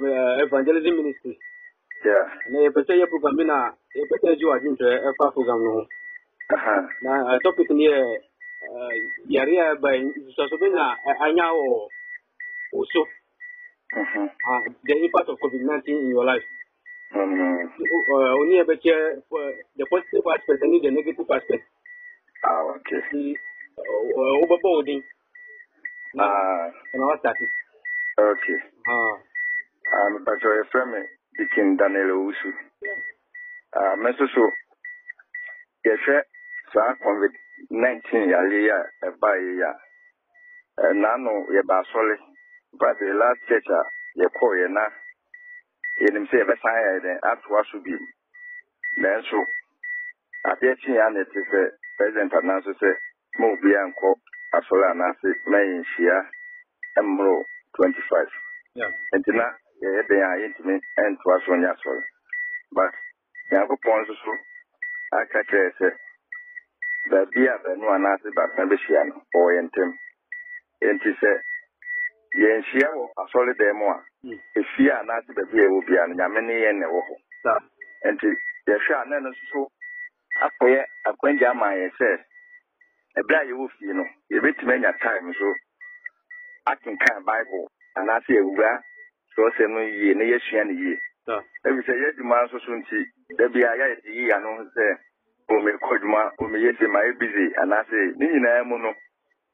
[0.00, 1.38] uh, Evangelism Ministry.
[2.06, 3.58] yeah Na yɛ pɛ sɛ yɛ program bi na
[3.96, 5.82] yɛ pɛ sɛ yɛ gye wɔ adwentwerɛ ɛfa program no ho.
[7.04, 7.98] Na uh, topic ni yɛ
[8.68, 8.92] uh,
[9.28, 10.84] yare a ɛba nsusuaso bi na
[11.26, 11.88] anya wɔ
[12.72, 13.02] wo so.
[13.96, 16.44] mhm Uh, the impact of COVID-19 in your life.
[17.14, 17.72] mhm
[18.14, 21.64] Uh, only yɛ bɛkyɛ uh, the positive aspect and the negative aspect.
[22.44, 23.36] ah okay
[23.78, 25.02] uh, wobɛbɔ wo din.
[26.14, 27.46] Na ah na wasate.
[28.18, 28.58] okay
[28.88, 29.16] Ah.
[29.94, 31.00] Ah mepatɛ yɛfrɛ me
[31.38, 32.48] dikin daniel owusu.
[34.02, 34.44] Me nso so
[35.86, 36.22] yɛhwɛ
[36.72, 37.32] saa covid
[37.70, 42.16] 19 yare yi a ɛbaeɛ yi a naano yɛba asɔre
[42.98, 43.80] the last church a
[44.20, 44.84] yɛkɔɔyɛ na.
[46.00, 47.96] Yɛnim sɛ yɛbɛsan yɛ dɛn atoa so bi
[48.98, 49.40] nanso
[50.50, 51.60] adeɛ kye a na ɛte sɛ
[51.96, 52.90] president anaso sɛ
[53.38, 54.08] ma obiara nkɔ
[54.56, 56.16] asɔre anaase ma yɛnhyia
[57.02, 57.44] mmoro
[57.76, 58.28] 25
[58.74, 58.88] Yeah.
[59.16, 59.46] nti na
[59.82, 60.74] yɛyɛ den a yɛntumi
[61.12, 62.02] ntoa so nyɛ asɔre
[62.72, 62.94] but
[63.52, 64.32] nyankopɔn nso so
[65.18, 65.88] aka kyerɛ sɛ
[67.10, 69.90] baabi a baanu anaase baasa bɛhyia no ɔwɔ yɛn ntam
[70.94, 71.32] nti sɛ
[72.36, 74.38] yɛnhyia wɔ asɔre dan mu a Mm.
[74.56, 77.58] efie a anaase baabi a ɛwɔ biara no nyame ne yɛn na ɛwɔ hɔ Saa.
[78.12, 78.28] nti
[78.68, 79.60] yɛhwɛ a na no nso so
[80.46, 82.08] akɔyɛ akwangya ama yɛn sɛ
[83.18, 85.54] ɛberɛ a yɛwɔ fie no yɛbɛtumi anya time so
[86.70, 88.82] akenkan bible anaasɛ yɛwura
[89.34, 90.98] kyerɛwsɛm no yie na yɛasua no yie
[91.64, 92.98] ɛfiri sɛ yɛadwuma nso so nti
[93.38, 94.86] da bia yɛayɛ de yi ano sɛ
[95.50, 98.94] ɔmɛkɔ adwuma ɔmɛyɛ se ma yɛ busy anaasɛ ne nyinaa mu no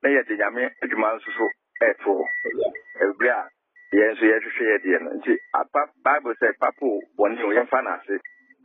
[0.02, 1.44] na yɛde nyame adwuma nso so
[1.82, 2.24] ɛɛto hɔ.
[3.04, 3.48] Ɛberɛ a
[3.96, 5.10] yɛn nso yɛhwehwɛ yɛ deɛ no.
[5.18, 8.14] Nti apa bible sɛ papo bɔne o yɛmfa no ase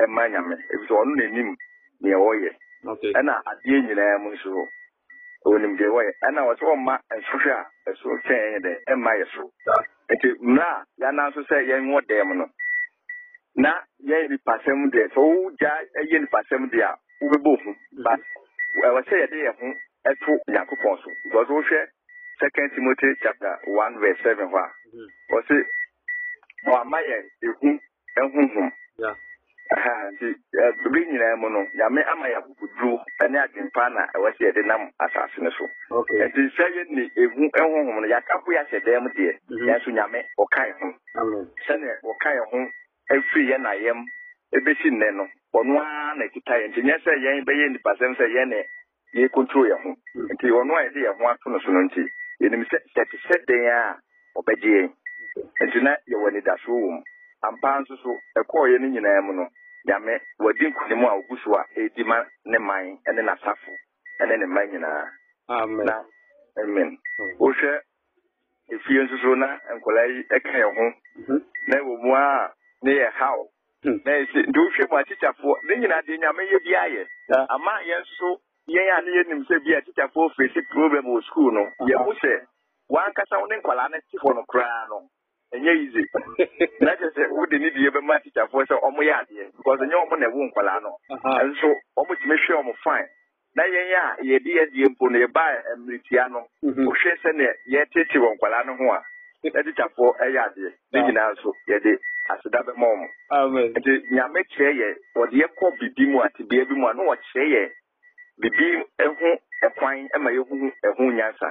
[0.02, 0.56] ɛma nyame.
[0.74, 1.56] Ɛfiri sɛ ɔno n'anim
[2.02, 2.56] neɛ
[2.86, 3.14] Okay.
[3.16, 4.52] ɛna adeɛ nyinaa mu nso
[5.46, 9.12] hɔ ɔnim deɛ wɔyɛ ɛna wɔ sɛ ɔmma nhwehwɛ a ɛso twɛn yɛ dɛ ɛmma
[9.20, 9.44] yɛ so.
[10.12, 12.46] Nti mmerɛ a yɛana nso sɛ yɛnwɔ dɛm no
[13.56, 13.72] na
[14.08, 17.72] yɛn nipasɛm deɛ sɛ wogya ɛyɛ nipasɛm deɛ a wobɛbɔ hu.
[18.04, 18.20] But
[18.84, 19.68] ɛwɔ sɛ yɛde yɛn ho
[20.10, 21.10] ɛto nyankopɔn so.
[21.24, 21.88] Because wohwɛ
[22.40, 25.08] second timothy chapter one verse seven hɔ a Mhm.
[25.38, 25.58] ɔse
[26.68, 27.80] ɔama yɛn ehu
[28.18, 28.72] ɛhohom
[29.74, 34.66] Eh, bere nyinaa mu no nyame ama yɛ akokoduro ɛne adwempa na ɛwɔ sɛ yɛde
[34.66, 35.66] nam asase no so.
[35.98, 36.28] Okay.
[36.30, 39.66] nti sɛ yɛne ehu ɛhohom no yɛakafo yɛ ahyɛ dan mu deɛ Mhm.
[39.70, 40.88] yɛnso nyame ɔkae ho.
[41.66, 42.60] Sɛnea wɔkae ho
[43.10, 44.00] afiri yɛn ayɛm
[44.56, 46.70] ɛbɛsi nnɛ no ɔno ara na ɛkita yɛn.
[46.72, 48.60] Nti nyɛ sɛ yɛn bɛyɛ nipasɛm sɛ yɛn ne
[49.16, 49.96] yɛkɔntro yɛn ho.
[50.34, 52.06] Nti ɔno a yɛde yɛn ho ato no so no nti
[52.42, 53.98] yɛnim sɛ sɛ te sɛ dan a
[54.38, 54.90] ɔbɛgye yɛn.
[55.66, 57.02] Nti na yɛwɔ anidasoɔ wɔ mu.
[57.44, 59.48] Ampa nso so ɛkɔɔyɛ no nyinaa mu no
[59.86, 63.72] nyame wadi nkonim a ogu so a ɛdi ma ne man ne n'asafo
[64.28, 65.08] ne ne mma nyinaa.
[65.50, 65.86] Amen.
[65.86, 66.04] na
[66.62, 66.98] amen.
[67.40, 67.82] Wohwɛ
[68.72, 70.86] efie nso so na nkwadaa yi ɛka yɛn ho.
[71.20, 71.40] Mhm.
[71.68, 72.54] na ɛwɔ mu a
[72.84, 73.40] ne yɛ haw.
[73.84, 74.00] Hmm.
[74.06, 77.04] na ɛsɛ nti wohwɛ mu atikyafoɔ ne nyinaa deɛ nyame yɛ bi ayɛ.
[77.50, 81.22] Ama yɛn nso so yɛn a ne yɛnim sɛ bi a atikyafoɔ fesi problem wɔ
[81.28, 82.46] skuul no yɛhu sɛ
[82.90, 85.10] wankasa ne nkwadaa no te hɔ no koraa no
[85.54, 86.04] ɛnyɛ easy
[86.82, 90.16] na kyerɛ sɛ wode ne deɛ bɛma atikyafoɔ sɛ ɔmo yɛ adeɛ because ɛnyɛ ɔmo
[90.20, 90.92] na ɛwo nkwadaa no.
[91.12, 93.08] Ɛnso ɔmo tumi hwɛ ɔmo fine.
[93.56, 98.34] Na yɛn a yɛde yɛ deɛ mpo no yɛbaa mmiritia no wohwɛ sɛnea yɛtete wɔ
[98.38, 99.04] nkwadaa no ho a
[99.44, 101.92] atikyafoɔ ɛyɛ adeɛ ne nyinaa nso yɛde
[102.34, 103.74] aseda bɛma ɔmo Amen.
[103.78, 107.72] nti nyame kyerɛ yɛ wɔde yɛkɔ bibi mu atebea bi mu a na wɔkyerɛ yɛ
[108.42, 109.30] bibi ho
[109.64, 111.50] ɛkwan ma yɛhu ɛho nyansa.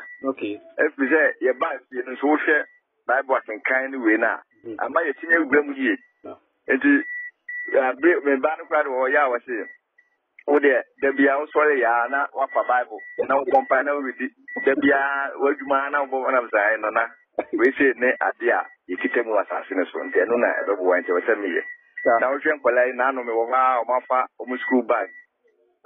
[0.79, 2.65] Ɛfiri sɛ yɛbaa fie no nso wohwɛ
[3.07, 4.43] bible akenkan no wei no a
[4.85, 5.97] ama yɛtumi awura mu yie
[6.69, 6.91] nti
[7.79, 9.67] abere meba no koraa de wɔyɛ a wɔse
[10.47, 12.99] wo deɛ da bia wosɔre yɛa na woafa bible.
[13.29, 14.27] Na wobɔ mpa na woredi
[14.65, 17.07] da biaa w'adwuma na wobɔ nam saa no na
[17.55, 19.99] weisei ne ade a yɛkita mu wɔ asase no so.
[20.03, 21.63] Nti ɛno na ɛbɛboa nti ɛwɔ sɛ meyɛ
[22.21, 25.09] na wohwɛ nkwadaa yi naano mewɔ hɔ a ɔmafa ɔmo school bag.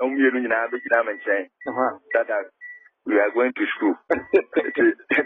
[0.01, 1.45] Ɔmo mmienu nyinaa bɛgyina me nkyɛn.
[1.69, 1.87] Aha.
[2.15, 2.37] dada
[3.07, 3.95] we are going to school.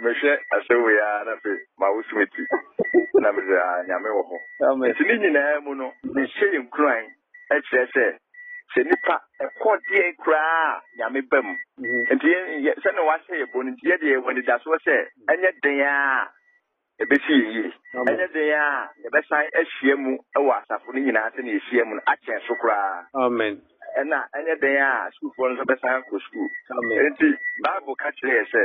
[0.01, 2.43] Mehwɛ asɛwei a na afei ma wo sumiti.
[3.21, 4.37] Na mede a nyame wɔ hɔ.
[4.91, 7.05] Nti ne nyinaa mu no mehyɛ yɛ nkuran
[7.51, 8.05] kyerɛ sɛ
[8.75, 11.55] sɛ nipa ɛkɔ deɛ koraa a nyame ba mu.
[11.79, 12.07] Mhm.
[12.15, 12.29] nti
[12.83, 14.95] sɛnea wahyɛ yɛ bɔ no nti yɛde yɛwɔ anidasoɔ sɛ
[15.31, 16.29] ɛnyɛ den a
[17.03, 17.73] ɛbɛsi yɛ yie.
[17.95, 22.01] Ɛnyɛ den a yɛbɛsan ahyia mu wɔ asafo no nyinaa sɛ ne yɛhyia mu no
[22.07, 23.07] akyɛn so koraa.
[23.15, 23.63] Amen.
[23.99, 26.49] Ɛna ɛnyɛ den a sukuufoɔ no nso bɛsan akɔ sukuu?
[27.11, 27.29] Nti
[27.65, 28.63] bible ka kyerɛ yɛ sɛ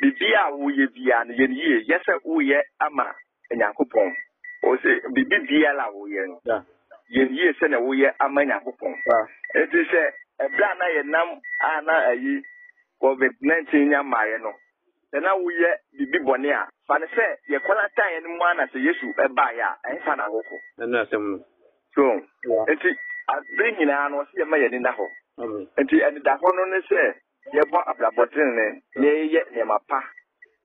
[0.00, 3.14] biribi a woyɛ biara no yɛn yie yɛ sɛ woyɛ ama
[3.54, 4.14] nyankopɔn
[4.64, 6.62] ɔsɛ biribi biara a woyɛ no Yeah.
[7.10, 8.94] yɛn yie sɛnea woyɛ ama nyankopɔn
[9.54, 10.02] ɛti sɛ
[10.40, 12.42] ɛberɛ a na yɛnam a na ayi
[13.00, 14.52] covid 19 nya mmaeɛ no
[15.12, 18.78] sɛ na woyɛ biribi bɔne a fa no sɛ yɛkɔnataeɛ no mu a na sɛ
[18.82, 21.44] yesu ɛbaeɛ a ɛmfa na wokɔ ɛno asɛm no.
[21.94, 22.02] so
[22.72, 22.90] nti
[23.28, 25.06] abere nyinaa no ɔsɛ yɛma yɛni da hɔ
[25.82, 27.14] nti ɛdeda hɔ no ne sɛ
[27.54, 30.00] yɛbɔ abrabɔtene ne na yɛyɛ nneɛma pa.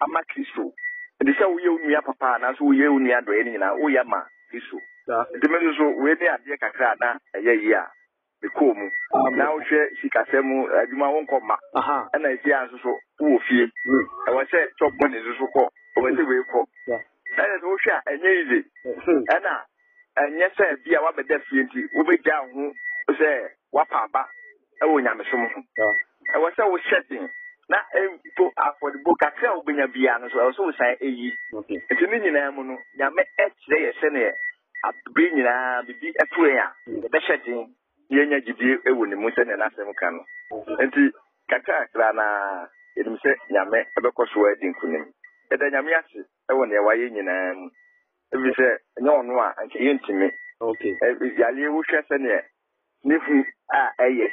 [0.01, 0.73] Ama kristo.
[1.21, 4.21] Nti sɛ woyɛ wo nua papa anaasɛ woyɛ wo nua dɔeɛ no nyinaa woyɛ ma
[4.51, 4.77] kristo.
[5.07, 7.83] Nti me nso so wei ne adeɛ kakra na ɛyɛ yie a
[8.43, 8.87] mekɔɔ mu
[9.37, 11.55] na wohwɛ sikasɛm mu adwuma wonkɔ ma
[12.13, 13.65] ɛna ɛsi a nso so wowɔ fie
[14.27, 14.59] ɛwɔ sɛ
[15.09, 15.63] ne nso so kɔ
[15.97, 16.59] ɛwɔ sɛ wei kɔ
[17.37, 18.59] ɛsɛ sɛ wohwɛ a ɛnyɛ yize
[19.33, 19.53] ɛna
[20.21, 22.74] ɛnyɛ sɛ bi a wabɛda fie nti wobɛgya wo
[23.07, 24.24] ho sɛ wapa aba
[24.81, 25.59] ɛwɔ nyamesom ho.
[26.36, 27.29] Ɛwɔ sɛ wohyɛ den.
[27.69, 31.31] Na mpo afɔdebo kakra a wobɛnya biara no so ɛwɔ sɛ wosan ɛyi
[31.91, 34.31] nti ne nyinaa mu no nyame ɛkyerɛ yɛ sɛneɛ
[34.88, 36.67] abere nyinaa biribi ɛto yɛn a
[37.03, 37.75] yɛbɛhyɛ den
[38.09, 40.24] na yɛnya gyidie ɛwɔ ne mu sɛneɛ n'asɛm ka no.
[40.79, 41.12] Nti
[41.50, 42.25] kakrakra na
[42.97, 45.05] yɛnim sɛ nyame ɛbɛkɔ so adi nkonim.
[45.51, 46.19] Yɛda nyame ase
[46.50, 47.69] ɛwɔ nea wayɛ nyinaa mu.
[48.34, 48.67] Ɛfiri sɛ
[49.00, 50.29] ɛnyɛ ɔno a anka yɛntumi
[50.60, 50.98] Okay.
[51.38, 52.41] yareɛ wohwɛ sɛneɛ
[53.03, 54.27] ne hu a ɛyɛ.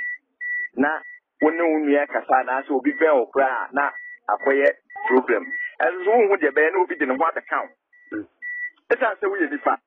[0.76, 1.02] Na
[1.42, 3.90] wo ne wo nua kasa anaasɛ obi bɛn wo koraa a na
[4.28, 4.68] akɔyɛ
[5.08, 5.44] problem.
[5.82, 7.68] Ɛnso so wohu deɛ bɛyɛ na obi de ne ho abɛka wo.
[8.16, 8.26] Mm.
[8.90, 9.78] ɛsiane sɛ woyɛ nipa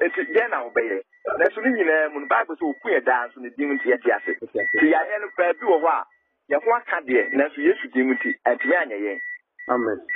[0.00, 1.00] nti dɛn na wobɛyɛ.
[1.38, 4.10] Nanso ne nyinaa mu no bible sɛ ɔku yɛ daa nso ne din nti yɛte
[4.16, 4.32] ase.
[4.74, 6.06] Nti yareɛ no koraa bi wɔ hɔ a
[6.52, 9.20] yɛho aka deɛ nanso yesu din nti antumi anyɛ yɛn.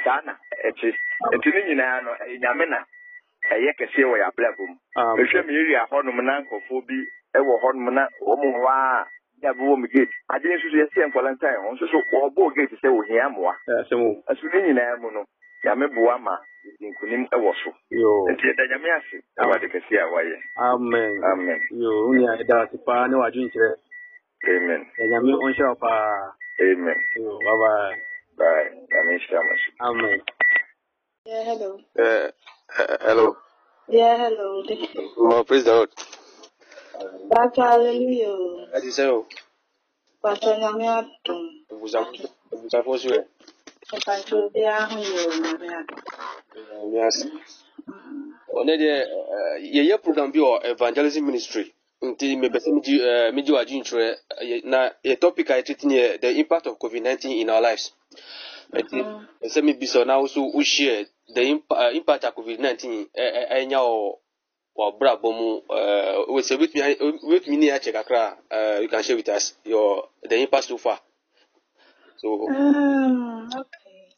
[0.05, 0.33] Saa na
[0.65, 0.88] ɛte
[1.37, 2.85] nti ne nyinaa no ɛyɛ nyame na.
[3.50, 5.17] Ɛyɛ kɛseɛ wɔ yɛ abrabɔ mu Amen.
[5.17, 6.99] mehwɛ me area hɔnom na nkurɔfoɔ bi
[7.35, 9.07] wɔ hɔnom na wɔn hɔ a
[9.43, 12.75] ne abɛwɔ me gate adeɛ nso so yɛsɛ nkɔla ntan ho nso so wɔbɔɔ gate
[12.83, 13.85] sɛ wɔhia mmoa Eh,
[14.31, 15.25] ɛso ne nyinaa mu no
[15.65, 16.35] nyame boa ma
[16.65, 18.12] yɛdi nkonim wɔ so Yo.
[18.31, 21.15] nti yɛda nyame ase awade kɛseɛ a wayɛ Amen.
[21.33, 23.76] amen Yo, wo nua ɛda ase paa ne wadwenkyerɛ.
[24.49, 26.33] amen Nyame ɔnhyɛ wo paa.
[26.61, 27.97] amen Yo, bye bye.
[28.38, 30.21] bye nyame nhyira mo so Amen.
[31.26, 31.80] Yeah, hello.
[31.99, 32.30] Uh,
[33.02, 33.37] hello.
[33.88, 34.62] Yeah, hello.
[35.18, 35.90] Oh, praise the Lord.
[37.30, 38.30] Bàbá Aleluya.
[38.76, 39.23] Ẹ ti sẹ́wọ̀.
[40.23, 41.42] Pàṣẹ ni a mi àdùn.
[41.73, 43.25] Òbùsà fọ́sù rẹ̀.
[43.97, 45.99] Ọ̀pá ìṣó eh, bí ahùn yóò ní mi àdùn.
[46.90, 47.26] Mi à sí.
[48.61, 48.95] Ọ̀nẹ́ deɛ
[49.76, 51.64] yɛyɛ program bi wɔ evangelism ministry
[52.09, 52.68] nti mepɛsɛ
[53.37, 54.06] megye wɔ adwenkyerɛ
[54.73, 54.78] na
[55.09, 57.85] yɛ topic a yɛtete yɛ the impact of COVID-19 in our lives.
[58.73, 58.99] Ɛti
[59.44, 64.18] ɛsɛ mebisa na woso wohyɛ the uh, impact a covid nineteen ɛnya wɔ
[64.76, 65.49] w'abrabɔ mu
[66.42, 68.37] sɛ wobɛtumi ne akyɛ kakra
[68.82, 71.00] you can share with us your the impact so far.
[72.18, 72.49] So.
[72.49, 74.14] Um, okay.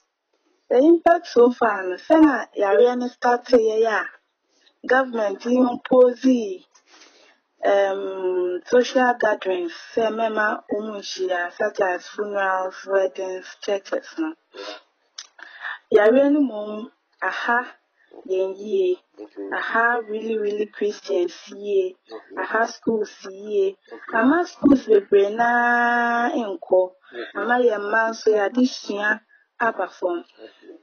[0.70, 3.08] The impact so far no, sɛna yareɛ no
[3.88, 4.08] a,
[4.86, 6.67] government impose
[7.64, 14.32] um, social gatherings sɛ mɛma wɔn nhyia such as funerals, weddings, churches no.
[15.96, 16.90] Yareɛ no mmom
[17.22, 17.58] aha
[18.30, 18.98] yɛn yie.
[19.58, 21.96] aha really really christians yie
[22.42, 23.76] aha schools yie
[24.18, 26.80] ama schools bebree naa nkɔ
[27.38, 29.08] ama yɛn mma nso yɛade sua
[29.66, 30.18] aba fam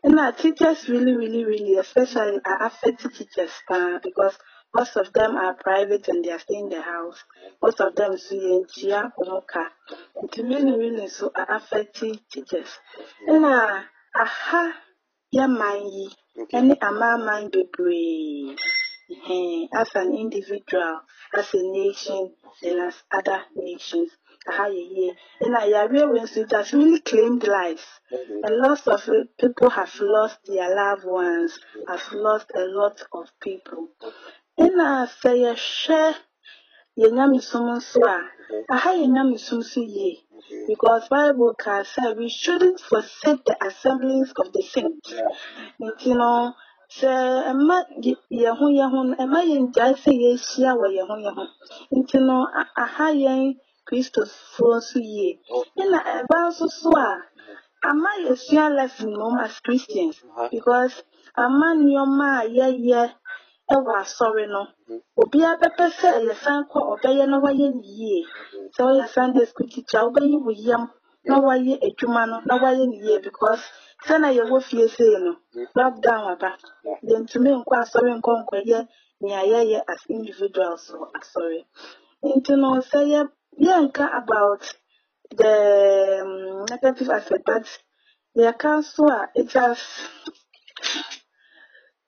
[0.06, 4.36] ɛna teachers really really really especially are affecting teachers paa because
[4.78, 7.24] most of them are private and they are staying in the house.
[7.62, 9.64] Most of them yɛntua wɔn ka
[10.24, 12.72] nti nso are affecting teachers.
[13.32, 13.54] Ɛna
[14.24, 14.64] aha
[15.36, 16.06] yɛ man yi
[16.58, 18.58] ɛne amanaman bebree.
[19.80, 21.00] As an individual
[21.34, 24.12] as a nation and as other nations.
[24.50, 25.60] Aha yɛ yie ɛna
[26.20, 27.88] nso it has really claimed lives.
[28.12, 28.40] Mm-hmm.
[28.44, 33.90] A lot of people have lost their loved ones have lost a lot of people
[34.64, 34.88] ɛna
[35.20, 36.02] sɛ yɛhwɛ
[37.00, 38.18] yɛn nyamesom nso a
[38.74, 40.14] aha yɛ nyamesom so yie.
[40.68, 45.10] Because bible kaa sɛ we shouldn't forsake the assemblies of the saints.
[45.88, 46.54] Nti no
[46.98, 47.12] sɛ
[47.52, 47.78] ɛma
[48.42, 51.46] yɛn ho yɛn ho no ɛma yɛn gyae sɛ yɛahyia wɔ yɛn ho yɛn ho.
[51.98, 52.38] Nti no
[52.84, 53.42] aha yɛn
[53.88, 55.40] kristofoɔ nso yie.
[55.82, 57.10] Ɛna ɛba nso so a
[57.90, 60.16] ama yɛsua lesson mmom as christians.
[60.52, 61.04] Because
[61.44, 63.02] ama nneɛma a yɛyɛ
[63.74, 64.62] ɛwɔ asɔre no
[65.22, 68.20] obiara bɛpɛ sɛ yɛsan kɔ ɔbɛyɛ na wayɛ ne yie
[68.76, 70.02] sɛ woyɛ sunday school teacher?
[70.06, 70.84] Wobɛyi wo yam
[71.30, 73.64] na wayɛ adwuma no na wayɛ ne yie because
[74.06, 75.34] sɛna yɛwɔ fie sei no
[75.78, 76.50] lockdown aba
[77.10, 78.80] yɛntumi nkɔ asɔre nkɔ nkɔyɛ
[79.22, 81.60] nea yɛyɛ as individuals wɔ asɔre
[82.36, 83.22] nti no sɛ yɛ
[83.66, 84.62] yɛnka about
[85.40, 85.54] the
[86.24, 87.66] um, negative aspect but
[88.38, 89.80] yɛka nso a it has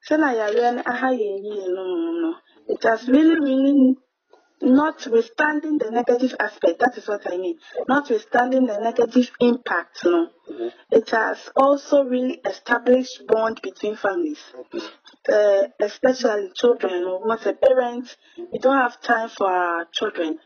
[0.07, 2.35] sɛna yareɛ no aha yɛn yie no mu no
[2.67, 3.95] it has really really
[4.61, 10.73] notwithstanding the negative aspect, that is what I mean, notwithstanding the negative impact, no, Mhm.
[10.91, 14.41] it has also really established bond between families,
[15.29, 17.03] uh, especially children.
[17.21, 18.15] Once a parent,
[18.51, 20.39] we don't have time for our children.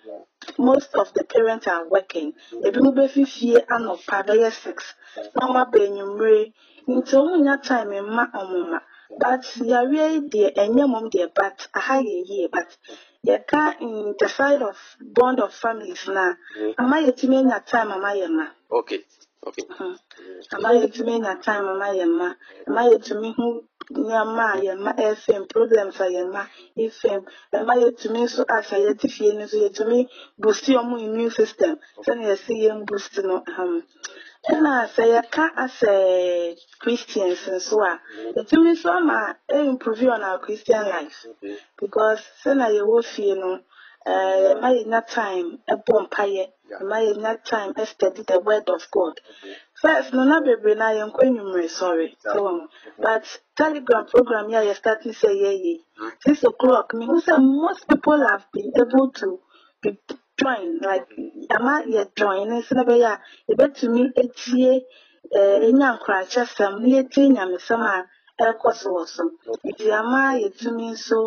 [0.58, 2.34] Most of the parents are working.
[2.66, 4.94] Ebi mo bɛfi fie anɔpa bɛyɛ six,
[5.36, 6.52] na wɔn aba enyimire,
[6.88, 8.80] nti wɔn nya time mma wɔn mma.
[9.20, 12.70] But yareɛ yi deɛ ɛnyɛ mom deɛ but aha yɛ yie but
[13.28, 16.74] yɛka in the side of bond of families na Mhm.
[16.78, 18.48] ama yɛtumi anya time ama yɛ mma.
[18.72, 19.04] Okay.
[19.46, 19.64] Okay.
[19.68, 19.98] Mhm.
[20.54, 22.36] ama yɛtumi anya time ama yɛn mma
[22.68, 26.44] ama yɛtumi hu nneɛma a yɛn mma ɛfam problems a yɛn mma
[26.78, 27.22] ɛfam
[27.54, 32.54] ɛma yɛtumi nso asa yɛte fie no nso yɛtumi boost wɔn immune system sɛnea yɛsi
[32.64, 33.84] yɛn boost no um,
[34.50, 35.94] ɛna sɛ yɛka asɛ
[36.82, 37.94] christians nso a
[38.36, 41.26] yɛtumi nso ama improve on our christian life.
[41.80, 43.60] Because sɛnea yɛwɔ fie no
[44.08, 46.46] ɛɛ yɛma yɛnya time ɛbɔ mpaeɛ.
[46.70, 46.80] Yeah.
[46.80, 49.22] yɛma yɛnya time ɛstudy the word of god.
[49.80, 52.68] First no na bebree na yɛnkɔ enyimire sɔre sɛ wɔn.
[52.98, 53.24] But
[53.56, 55.84] telegram program yi a yɛ start sɛ yɛyɛ
[56.26, 59.40] six o'clock me who say most people have been able to
[60.42, 61.08] join like
[61.56, 64.74] ama yɛ join ne nso na bɛyɛ a yɛbɛtumi etie
[65.36, 67.96] ɛɛ enya nkorakyɛsɛm na yɛtie nyamesɛm a
[68.42, 69.24] ɛrekɔ so wɔ so
[69.68, 71.20] nti ama yɛtumi nso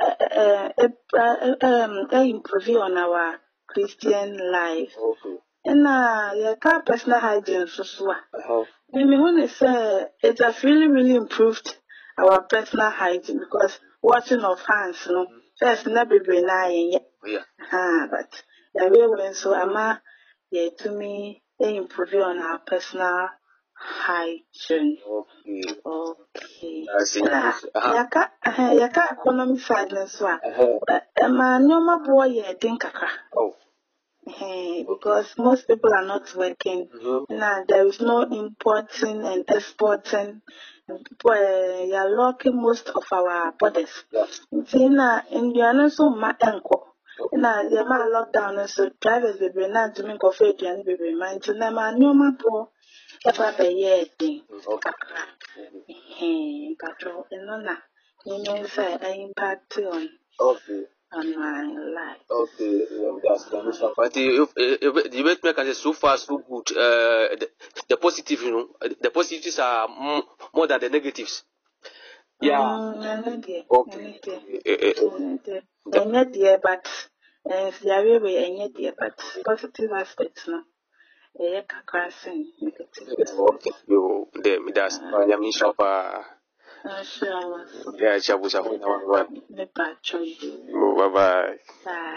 [0.00, 0.86] ɛɛ ɛɛ
[1.24, 5.36] ɛɛ ɛɛm ɛimprove on our christian life Okay.
[5.70, 5.94] ɛna
[6.42, 8.16] yɛka personal hygiene nso so a.
[8.92, 11.76] And when they say it has really, really improved
[12.18, 15.26] our personal hygiene because washing of hands, you know,
[15.60, 17.09] first never be na yet.
[17.24, 17.44] Yeah.
[17.72, 18.30] Ah, but
[18.74, 20.00] the way when so ama
[20.50, 23.28] yeah to me they improve on our personal
[23.74, 24.98] hygiene.
[25.06, 25.62] Okay.
[25.84, 26.86] Okay.
[26.98, 27.22] I see.
[27.22, 28.30] Na yaka
[28.72, 30.38] yaka economic side no so a
[31.24, 33.08] ɛma nneɛma boɔ yɛ den kakra.
[33.36, 33.54] Oh.
[34.26, 36.88] Eh, because most people are not working.
[36.88, 37.36] Mm-hmm.
[37.38, 40.42] Now there is no importing and exporting.
[40.86, 43.90] People, uh, are locking most of our borders.
[44.12, 44.26] Yeah.
[44.52, 46.89] Nti na nnuane nso mma nkɔ.
[47.42, 51.84] Na yɛma lockdown nso drivers bebree na ntumi nkɔfa aduane bebree ma nti na ma
[51.92, 52.60] nneɛma boɔ
[53.28, 54.80] ɛba bɛyɛɛ den Okay.
[54.84, 55.22] kakra.
[56.72, 57.74] Mpatwɔ ɛno na
[58.26, 60.08] menim sɛ ɛ impact on
[60.40, 60.82] Okay.
[61.12, 61.62] on my
[61.96, 62.22] life.
[62.30, 62.86] Okay,
[63.24, 63.48] that's
[63.96, 67.48] But if, if, if the bet maker is so far so good, uh, the,
[67.88, 68.68] the positive, you know,
[69.00, 69.88] the positives are
[70.54, 71.42] more than the negatives.
[72.40, 72.60] Yeah.
[72.60, 74.20] Mm, ɛno deɛ, Okay.
[74.22, 74.62] deɛ.
[74.64, 75.60] Eh, eh, eh,
[75.98, 76.84] ɛnyɛ deɛ but
[77.50, 80.58] eh, nsiawe wei ɛnyɛ deɛ but positive aspect no
[81.40, 83.74] ɛyɛ kakra sen negative aspect.
[85.02, 85.14] Ah,
[86.84, 87.02] ah,
[89.76, 89.94] bye.
[91.84, 92.09] Bye.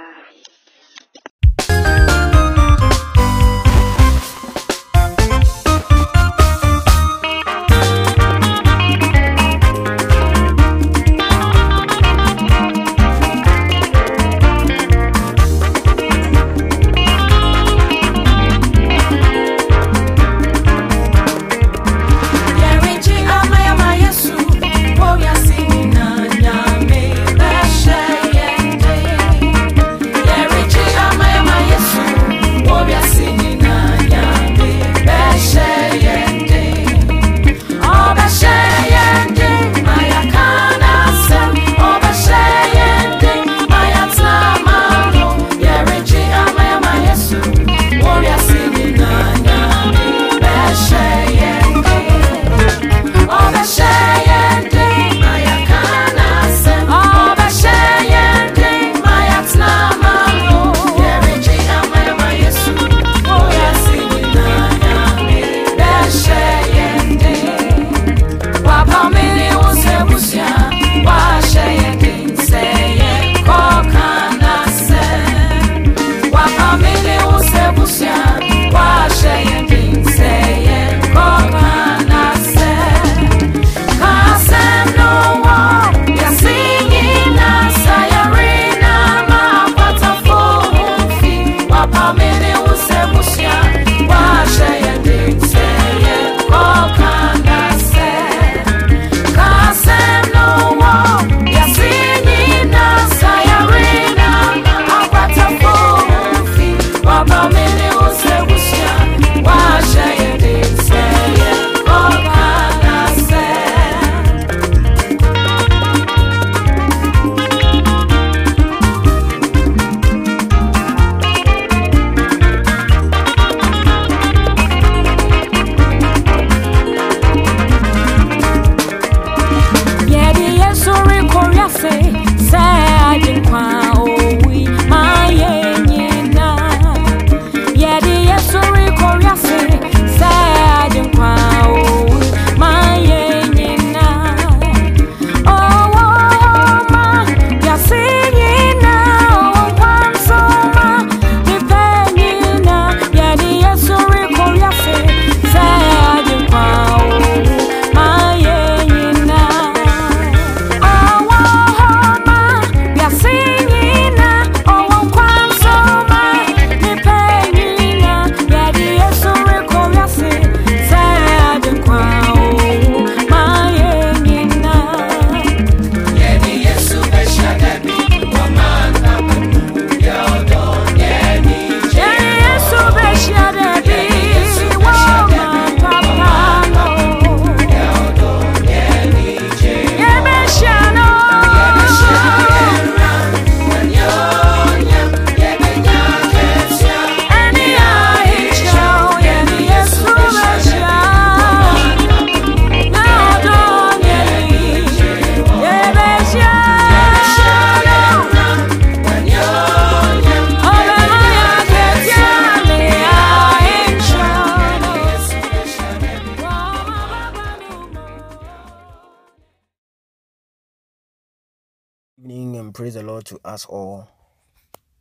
[222.25, 224.07] And praise the Lord to us all.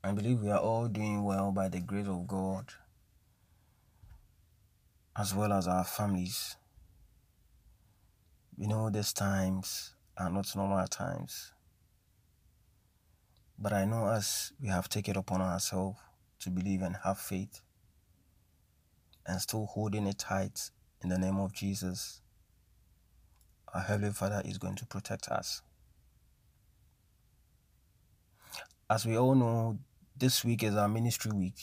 [0.03, 2.67] I believe we are all doing well by the grace of God,
[5.17, 6.57] as well as our families.
[8.59, 11.53] You know, these times are not normal times.
[13.57, 16.01] But I know as we have taken upon ourselves
[16.41, 17.61] to believe and have faith
[19.25, 20.71] and still holding it tight
[21.05, 22.21] in the name of Jesus,
[23.73, 25.63] our Heavenly Father is going to protect us.
[28.93, 29.79] As we all know,
[30.15, 31.59] this week is our ministry week.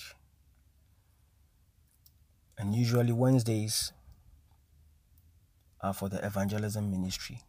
[2.57, 3.93] And usually Wednesdays
[5.79, 7.41] are for the evangelism ministry.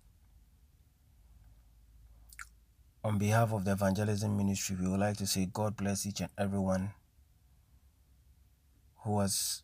[3.03, 6.29] On behalf of the evangelism ministry, we would like to say God bless each and
[6.37, 6.91] everyone
[9.05, 9.63] who has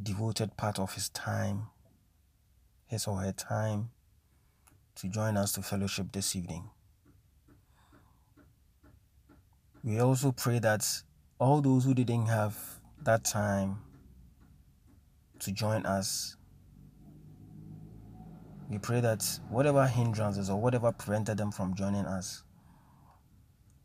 [0.00, 1.70] devoted part of his time,
[2.86, 3.90] his or her time,
[4.94, 6.70] to join us to fellowship this evening.
[9.86, 10.84] We also pray that
[11.38, 12.58] all those who didn't have
[13.04, 13.78] that time
[15.38, 16.36] to join us,
[18.68, 22.42] we pray that whatever hindrances or whatever prevented them from joining us,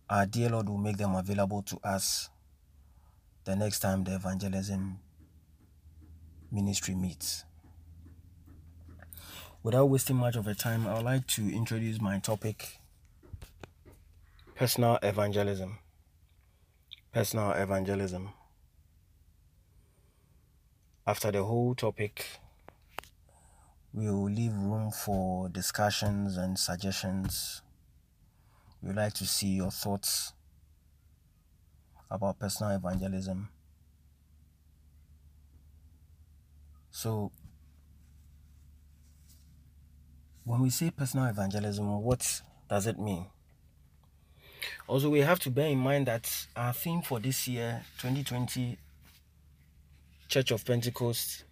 [0.09, 2.31] our dear Lord will make them available to us
[3.43, 4.97] the next time the evangelism
[6.51, 7.45] ministry meets.
[9.61, 12.79] Without wasting much of your time, I would like to introduce my topic
[14.55, 15.77] personal evangelism.
[17.11, 18.29] Personal evangelism.
[21.05, 22.25] After the whole topic,
[23.91, 27.63] we will leave room for discussions and suggestions.
[28.81, 30.31] We'd like to see your thoughts
[32.09, 33.49] about personal evangelism.
[36.91, 37.33] So,
[40.45, 43.25] when we say personal evangelism, what does it mean?
[44.87, 48.77] Also, we have to bear in mind that our theme for this year, 2020,
[50.27, 51.43] Church of Pentecost,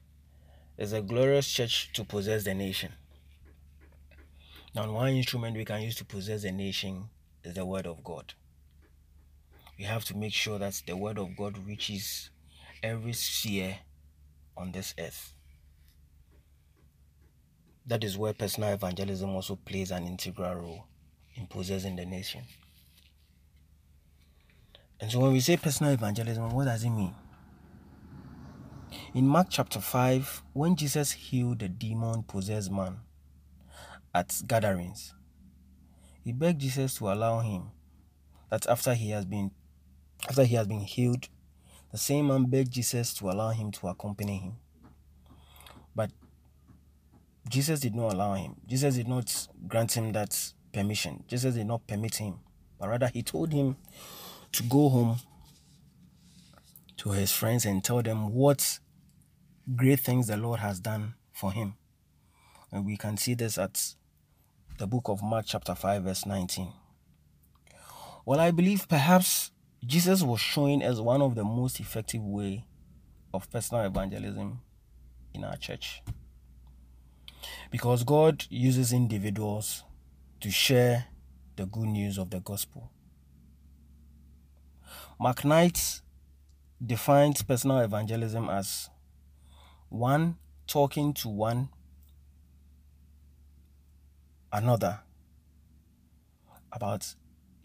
[0.78, 2.92] is a glorious church to possess the nation.
[4.74, 7.06] Now, one instrument we can use to possess the nation
[7.44, 8.34] is the Word of God.
[9.78, 12.30] We have to make sure that the Word of God reaches
[12.84, 13.78] every sphere
[14.56, 15.34] on this earth.
[17.86, 20.86] That is where personal evangelism also plays an integral role
[21.36, 22.44] in possessing the nation.
[25.02, 27.16] And so when we say personal evangelism, what does it mean?
[29.14, 32.98] In Mark chapter 5, when Jesus healed the demon possessed man
[34.14, 35.14] at gatherings,
[36.24, 37.72] he begged Jesus to allow him
[38.50, 39.52] that after he has been
[40.28, 41.30] after he has been healed,
[41.92, 44.54] the same man begged Jesus to allow him to accompany him.
[45.96, 46.12] But
[47.48, 48.58] Jesus did not allow him.
[48.68, 51.24] Jesus did not grant him that permission.
[51.28, 52.40] Jesus did not permit him.
[52.78, 53.78] But rather he told him
[54.52, 55.18] to go home
[56.98, 58.80] to his friends and tell them what
[59.76, 61.76] great things the Lord has done for him.
[62.72, 63.96] And we can see this at
[64.78, 66.72] the book of Mark, chapter 5, verse 19.
[68.26, 69.52] Well, I believe perhaps
[69.86, 72.66] Jesus was showing us one of the most effective way
[73.34, 74.60] of personal evangelism
[75.34, 76.02] in our church.
[77.72, 79.84] Because God uses individuals
[80.42, 81.06] to share
[81.56, 82.92] the good news of the gospel.
[85.22, 86.00] Mark Knight
[86.86, 88.90] defines personal evangelism as
[89.90, 91.68] one talking to one
[94.54, 95.02] another
[96.72, 97.16] about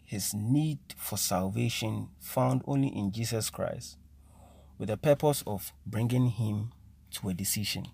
[0.03, 3.99] his need for salvation found only in Jesus Christ
[4.77, 6.73] with the purpose of bringing him
[7.11, 7.85] to a decision.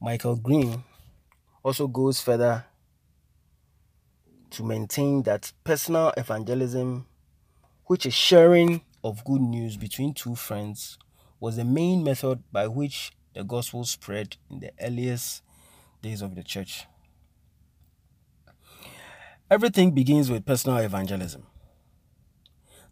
[0.00, 0.84] Michael Green
[1.64, 2.64] also goes further
[4.50, 7.06] to maintain that personal evangelism
[7.86, 10.98] which is sharing of good news between two friends,
[11.40, 15.42] was the main method by which the gospel spread in the earliest
[16.00, 16.86] days of the church.
[19.50, 21.44] Everything begins with personal evangelism.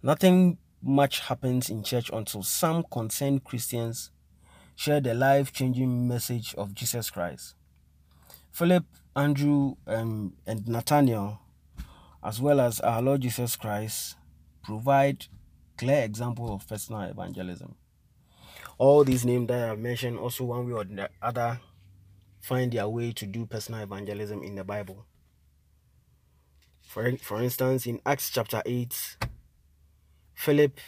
[0.03, 4.11] Nothing much happens in church until some concerned Christians
[4.75, 7.55] share the life changing message of Jesus Christ.
[8.51, 8.85] Philip,
[9.17, 11.41] Andrew, um, and Nathaniel,
[12.23, 14.17] as well as our Lord Jesus Christ,
[14.63, 15.27] provide
[15.77, 17.75] clear example of personal evangelism.
[18.79, 21.61] All these names that I have mentioned also one way or the other
[22.41, 25.07] find their way to do personal evangelism in the Bible.
[26.83, 29.17] For, for instance, in Acts chapter 8,
[30.35, 30.79] Philip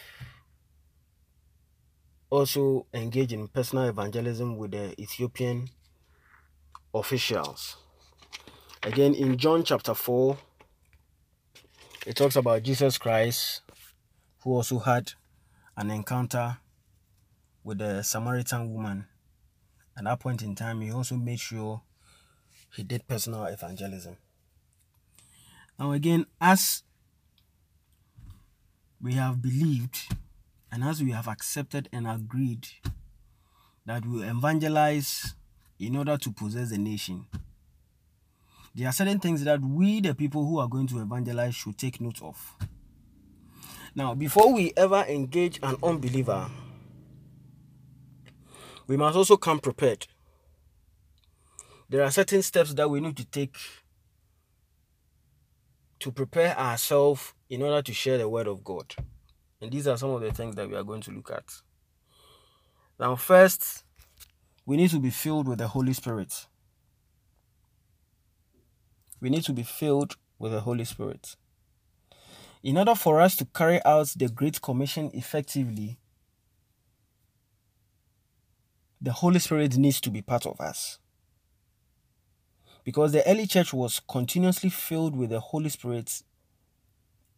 [2.28, 5.68] also engaged in personal evangelism with the Ethiopian
[6.92, 7.76] officials.
[8.82, 10.36] Again, in John chapter 4,
[12.06, 13.62] it talks about Jesus Christ,
[14.44, 15.12] who also had
[15.74, 16.58] an encounter
[17.64, 19.06] with the Samaritan woman.
[19.96, 21.80] At that point in time, he also made sure
[22.76, 24.18] he did personal evangelism.
[25.78, 26.82] Now, again, as
[29.00, 30.14] we have believed
[30.70, 32.68] and as we have accepted and agreed
[33.86, 35.34] that we evangelize
[35.78, 37.26] in order to possess the nation,
[38.74, 42.00] there are certain things that we, the people who are going to evangelize, should take
[42.00, 42.56] note of.
[43.96, 46.50] Now, before we ever engage an unbeliever,
[48.86, 50.06] we must also come prepared.
[51.88, 53.56] There are certain steps that we need to take
[56.00, 58.94] to prepare ourselves in order to share the word of God.
[59.60, 61.44] And these are some of the things that we are going to look at.
[62.98, 63.84] Now, first,
[64.66, 66.46] we need to be filled with the Holy Spirit.
[69.20, 71.36] We need to be filled with the Holy Spirit.
[72.64, 75.98] In order for us to carry out the Great Commission effectively,
[79.02, 80.98] the Holy Spirit needs to be part of us.
[82.82, 86.22] Because the early church was continuously filled with the Holy Spirit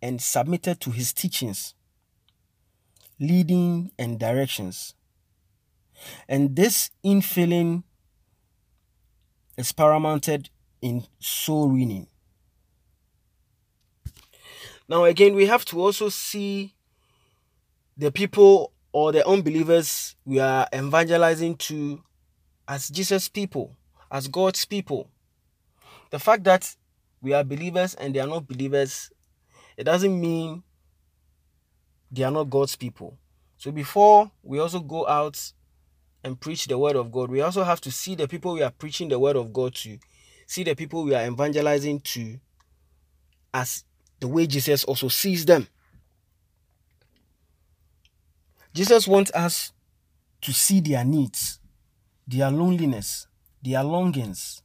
[0.00, 1.74] and submitted to his teachings,
[3.18, 4.94] leading, and directions.
[6.28, 7.82] And this infilling
[9.56, 12.06] is paramounted in soul winning.
[14.88, 16.74] Now, again, we have to also see
[17.96, 22.02] the people or the unbelievers we are evangelizing to
[22.68, 23.76] as Jesus people,
[24.10, 25.10] as God's people.
[26.10, 26.74] The fact that
[27.20, 29.10] we are believers and they are not believers,
[29.76, 30.62] it doesn't mean
[32.10, 33.18] they are not God's people.
[33.58, 35.52] So before we also go out
[36.22, 38.70] and preach the word of God, we also have to see the people we are
[38.70, 39.98] preaching the word of God to,
[40.46, 42.38] see the people we are evangelizing to
[43.52, 43.84] as
[44.20, 45.68] the way Jesus also sees them.
[48.72, 49.72] Jesus wants us
[50.42, 51.60] to see their needs,
[52.26, 53.26] their loneliness,
[53.62, 54.62] their longings.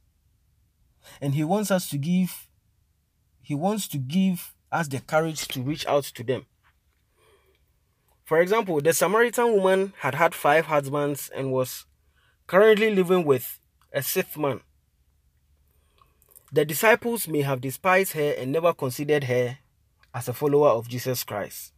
[1.22, 2.48] And he wants us to give
[3.42, 6.46] he wants to give us the courage to reach out to them.
[8.24, 11.86] For example, the Samaritan woman had had five husbands and was
[12.48, 13.60] currently living with
[13.92, 14.62] a sixth man.
[16.52, 19.58] The disciples may have despised her and never considered her
[20.14, 21.72] as a follower of Jesus Christ.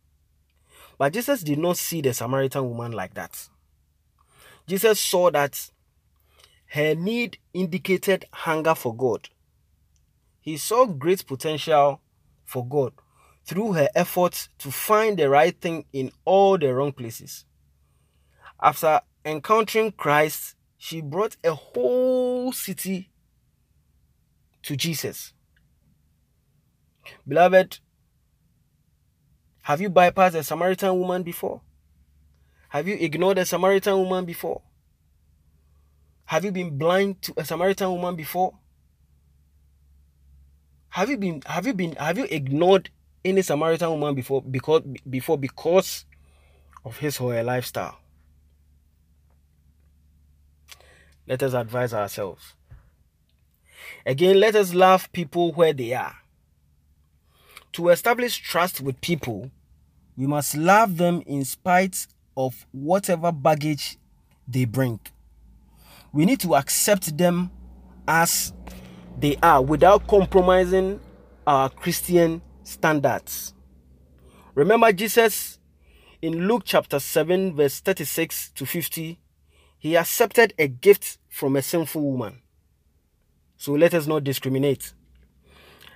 [0.98, 3.50] But Jesus did not see the Samaritan woman like that.
[4.66, 5.70] Jesus saw that
[6.68, 9.30] her need indicated hunger for God.
[10.40, 12.02] He saw great potential
[12.44, 12.94] for God
[13.46, 17.46] through her efforts to find the right thing in all the wrong places.
[18.62, 23.10] After encountering Christ, she brought a whole city
[24.64, 25.34] to Jesus.
[27.28, 27.80] Beloved,
[29.64, 31.62] have you bypassed a Samaritan woman before?
[32.70, 34.62] Have you ignored a Samaritan woman before?
[36.26, 38.54] Have you been blind to a Samaritan woman before?
[40.90, 42.90] Have you been have you been have you ignored
[43.24, 46.06] any Samaritan woman before because before because
[46.86, 47.98] of his or her lifestyle?
[51.28, 52.54] Let us advise ourselves.
[54.06, 56.16] Again, let us love people where they are.
[57.74, 59.52] To establish trust with people,
[60.16, 63.98] we must love them in spite of whatever baggage
[64.48, 65.00] they bring.
[66.12, 67.52] We need to accept them
[68.08, 68.54] as
[69.18, 71.00] they are without compromising
[71.48, 73.54] our Christian standards.
[74.54, 75.58] Remember, Jesus
[76.24, 79.20] in Luke chapter 7, verse 36 to 50,
[79.78, 82.43] he accepted a gift from a sinful woman.
[83.64, 84.92] So let us not discriminate.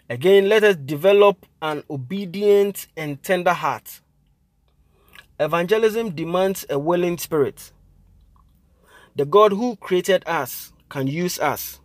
[0.09, 3.99] Again, let us develop an obedient and tender heart.
[5.37, 7.73] Evangelism demands a willing spirit.
[9.17, 11.81] The God who created us can use us,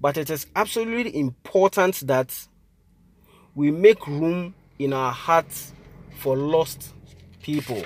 [0.00, 2.46] but it is absolutely important that
[3.56, 5.72] we make room in our hearts
[6.20, 6.94] for lost
[7.42, 7.82] people.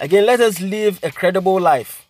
[0.00, 2.08] Again, let us live a credible life.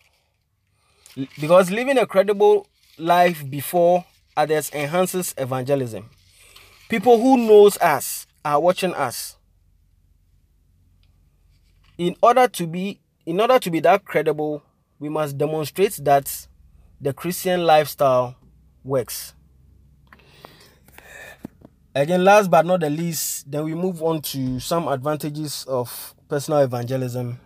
[1.40, 4.04] Because living a credible life before
[4.36, 6.08] others enhances evangelism.
[6.88, 9.36] People who knows us are watching us.
[11.98, 14.62] In order to be in order to be that credible,
[15.00, 16.46] we must demonstrate that
[17.00, 18.36] the Christian lifestyle
[18.84, 19.34] works.
[21.94, 26.60] Again, last but not the least, then we move on to some advantages of personal
[26.60, 27.40] evangelism.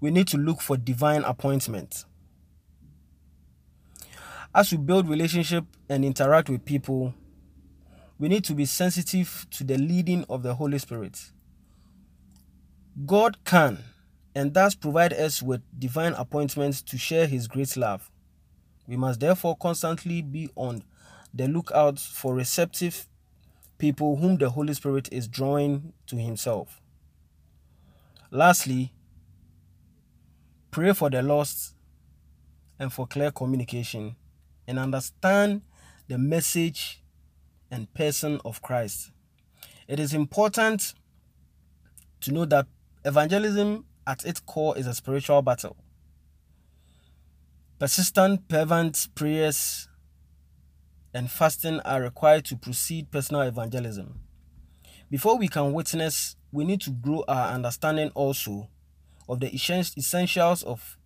[0.00, 2.04] We need to look for divine appointment.
[4.54, 7.14] As we build relationship and interact with people,
[8.18, 11.30] we need to be sensitive to the leading of the Holy Spirit.
[13.04, 13.78] God can
[14.34, 18.10] and thus provide us with divine appointments to share His great love.
[18.86, 20.82] We must therefore constantly be on
[21.34, 23.06] the lookout for receptive
[23.76, 26.80] people whom the Holy Spirit is drawing to Himself.
[28.30, 28.92] Lastly,
[30.70, 31.74] pray for the lost
[32.78, 34.16] and for clear communication
[34.68, 35.62] and understand
[36.06, 37.02] the message
[37.70, 39.10] and person of Christ.
[39.88, 40.94] It is important
[42.20, 42.66] to know that
[43.04, 45.76] evangelism at its core is a spiritual battle.
[47.78, 49.88] Persistent, fervent prayers
[51.14, 54.20] and fasting are required to proceed personal evangelism.
[55.10, 58.68] Before we can witness, we need to grow our understanding also
[59.28, 60.98] of the essentials of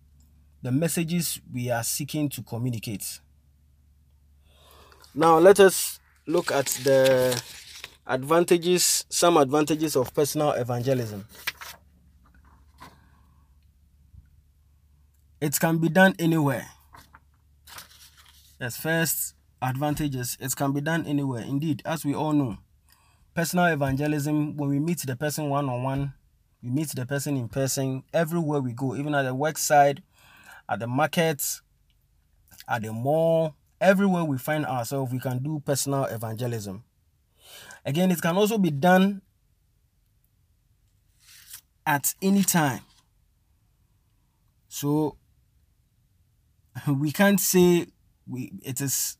[0.61, 3.19] the messages we are seeking to communicate.
[5.15, 7.39] Now, let us look at the
[8.07, 11.27] advantages, some advantages of personal evangelism.
[15.39, 16.65] It can be done anywhere.
[18.59, 21.43] As first advantages, it can be done anywhere.
[21.43, 22.57] Indeed, as we all know,
[23.35, 26.13] personal evangelism, when we meet the person one on one,
[26.63, 30.01] we meet the person in person everywhere we go, even at the work side,
[30.67, 31.43] at the market,
[32.67, 36.83] at the mall, everywhere we find ourselves, we can do personal evangelism.
[37.85, 39.21] Again, it can also be done
[41.85, 42.79] at any time.
[44.69, 45.17] So
[46.87, 47.87] we can't say
[48.27, 49.17] we it is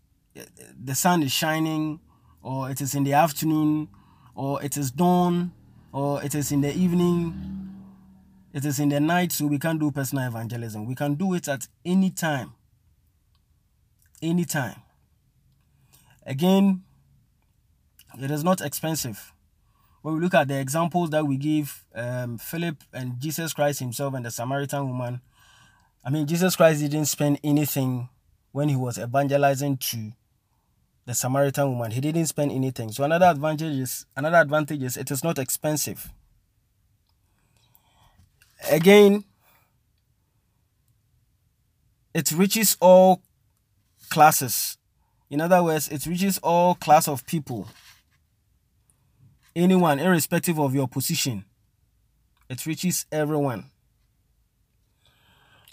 [0.82, 1.99] the sun is shining
[2.41, 3.89] or it is in the afternoon
[4.34, 5.52] or it is dawn
[5.91, 7.34] or it is in the evening
[8.54, 11.47] it is in the night so we can't do personal evangelism we can do it
[11.47, 12.54] at any time
[14.23, 14.81] any time
[16.25, 16.81] again
[18.19, 19.33] it is not expensive
[20.01, 24.13] when we look at the examples that we give um, philip and jesus christ himself
[24.13, 25.21] and the samaritan woman
[26.05, 28.10] I mean, Jesus Christ didn't spend anything
[28.52, 30.12] when he was evangelizing to
[31.06, 31.91] the Samaritan woman.
[31.91, 32.91] He didn't spend anything.
[32.91, 36.12] So another advantage is another advantage is it is not expensive.
[38.69, 39.23] Again,
[42.13, 43.21] it reaches all
[44.13, 44.77] classes.
[45.31, 47.67] In other words, it reaches all class of people.
[49.55, 51.45] Anyone, irrespective of your position.
[52.47, 53.71] It reaches everyone.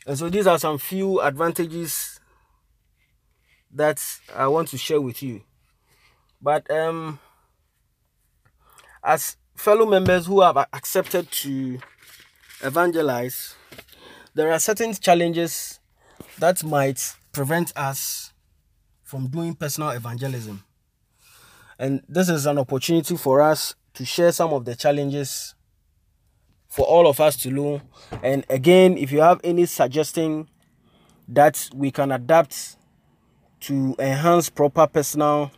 [0.06, 2.18] And so these are some few advantages
[3.74, 4.02] that
[4.34, 5.42] I want to share with you.
[6.40, 7.18] But um
[9.04, 11.78] as fellow members who have accepted to
[12.62, 13.54] evangelize,
[14.34, 15.78] there are certain challenges
[16.38, 18.29] that might prevent us
[19.10, 20.62] from doing personal evangelism.
[21.80, 25.56] And this is an opportunity for us to share some of the challenges
[26.68, 27.82] for all of us to know.
[28.22, 30.48] And again, if you have any suggesting
[31.26, 32.76] that we can adapt
[33.62, 35.50] to enhance proper personal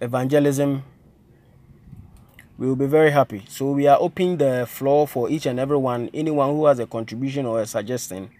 [0.00, 0.84] evangelism,
[2.56, 3.42] we will be very happy.
[3.48, 6.10] So we are opening the floor for each and everyone.
[6.14, 8.30] Anyone who has a contribution or a suggestion,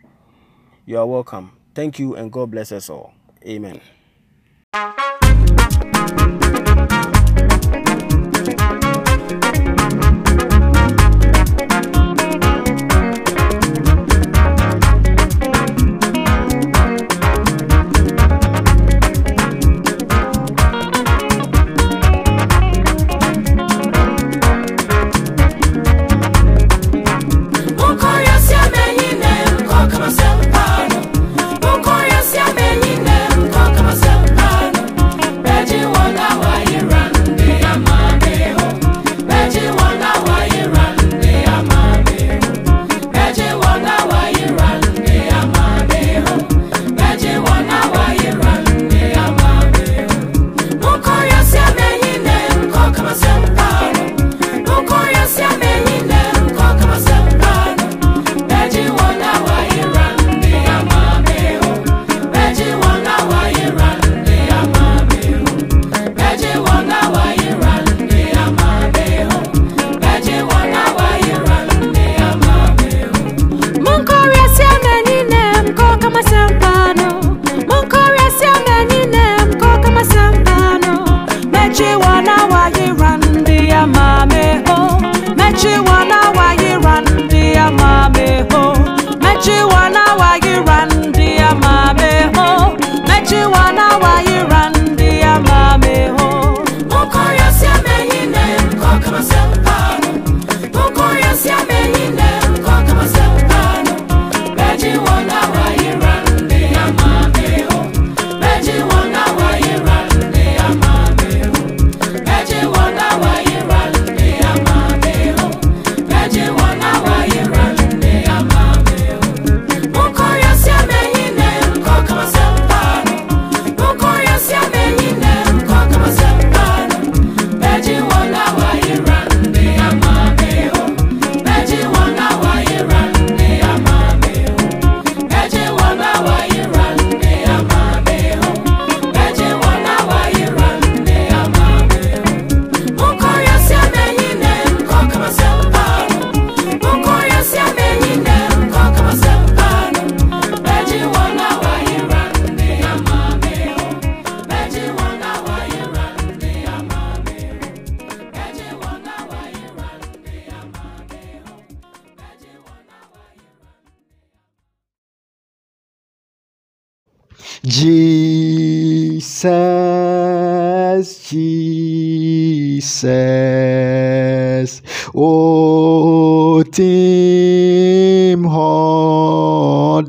[0.87, 1.57] you are welcome.
[1.75, 3.15] Thank you and God bless us all.
[3.45, 3.81] Amen.
[4.75, 5.04] Jesus,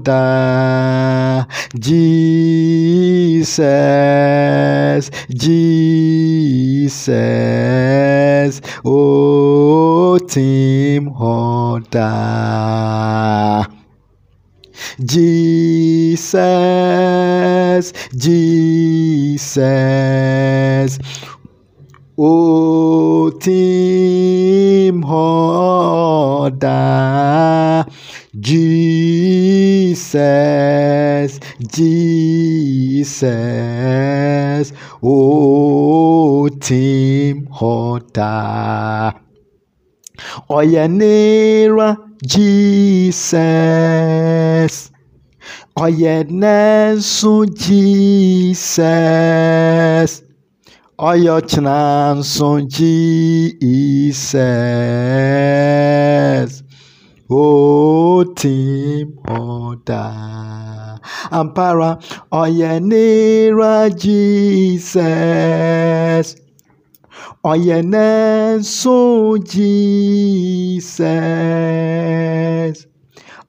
[0.05, 1.47] Hoda,
[1.79, 3.57] Jesus,
[5.29, 7.01] Jesus,
[8.85, 12.05] oh Tim Hoda.
[15.03, 16.31] Jesus,
[18.15, 19.65] Jesus.
[22.17, 27.04] O Tim Hoda.
[30.15, 31.39] Jesus,
[31.75, 33.11] Jesus.
[35.03, 39.13] O Tim Hoda.
[40.49, 43.25] Oyanera Jesus.
[45.75, 48.71] Oyenesu Jesus.
[50.97, 54.15] Oyochnansu Jesus.
[57.29, 60.99] O Tim Oda.
[61.31, 61.97] Ampara
[62.31, 65.01] Oyenera Jesus.
[67.43, 70.95] Oyenesu Jesus.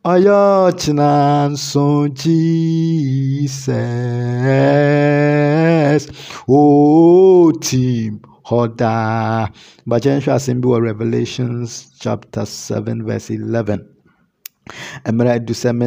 [0.04, 3.76] Oyochnansu Jesus.
[6.48, 9.50] O Tim Hoda.
[9.86, 13.95] But Jenshua Simbi Revelations chapter 7 verse 11.
[15.06, 15.34] Mmerɛ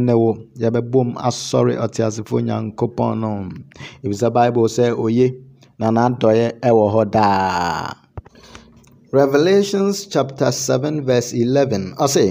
[0.01, 3.49] ne wo yɛbɛbom asɔre ɔteasefoɔ nyankopɔn no.
[4.31, 5.27] Bible sɛ oye
[5.79, 7.93] na n'adɔeɛ ɛwɔ hɔ daa.
[9.11, 12.25] Revelations chapter 7 verse 11 ɔse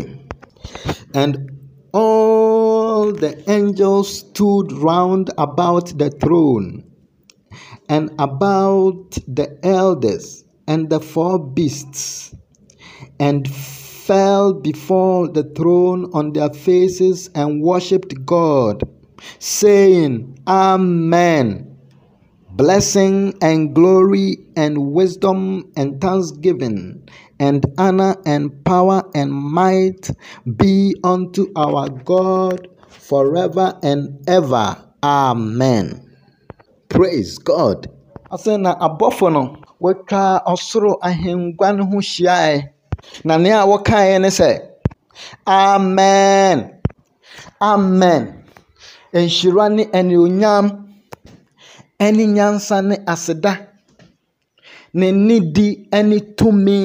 [1.15, 1.51] and
[1.93, 6.85] all the angels stood round about the throne
[7.89, 12.35] and about the elders and the four beasts
[13.19, 13.49] and
[14.09, 18.83] fell before the throne on their faces and worshipped God,
[19.39, 21.77] saying, Amen.
[22.53, 27.07] Blessing and glory and wisdom and thanksgiving
[27.39, 30.11] and honor and power and might
[30.57, 34.75] be unto our God forever and ever.
[35.03, 36.01] Amen.
[36.89, 37.87] Praise God.
[38.33, 42.01] Asɛ na abɔfo no wɔatwa ɔsoro ahengua no ho.
[43.25, 44.51] Na nea wɔkaeɛ ne sɛ,
[45.47, 46.59] Amen.
[47.61, 48.23] Amen.
[49.13, 50.67] Nhyira ne anuonyam
[52.01, 53.53] ne nyansa ne aseda
[54.95, 55.69] ne nidi
[56.09, 56.79] ne tumi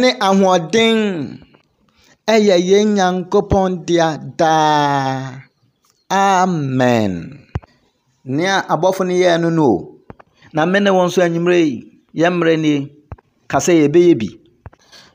[0.00, 0.98] ne ahoɔden
[2.34, 4.08] ɛyɛ yɛn nyankopɔn dea
[4.38, 5.42] daa.
[6.10, 7.12] Amen.
[8.24, 9.68] Nea abɔfo no yɛɛ no no.
[10.52, 11.76] Na me ne wɔn nso anwummerɛ yi,
[12.20, 12.78] yɛn mmerɛ nie,
[13.50, 14.28] ka sɛ yɛbɛyɛ bi.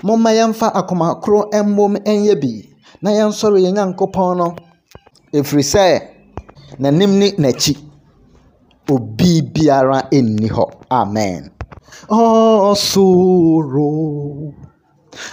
[0.03, 2.51] Momma yɛmfa akoma koro mmom nyɛ bi
[3.01, 4.47] na yɛnsɔre yɛn nyankopɔn no
[5.33, 5.85] ɛfiri sɛ
[6.79, 7.73] n'anim ne n'akyi
[8.93, 10.65] obi biara nni hɔ.
[10.91, 11.51] Amen.
[12.09, 13.89] Ɔsoro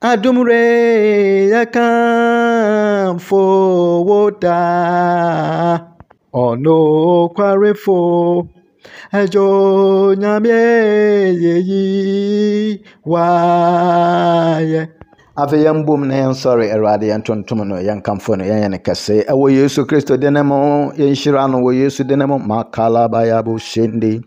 [0.00, 4.58] adumre ya kan fowó ta
[6.32, 6.70] ọ̀nà
[7.24, 7.98] òkwarefo
[9.20, 9.50] ẹjọ́
[10.22, 12.78] nyàmíẹ́yẹ yìí
[13.10, 14.82] wáyẹ.
[15.42, 20.16] afei yɛmbom na yɛnsɔre awurade yɛntontom no yɛnkamfo no yɛnyɛ no kɛse ɛwɔ yesu kristo
[20.16, 24.20] dene mu yɛnhyira no wɔ yesu dene mu makalaba yabo hyende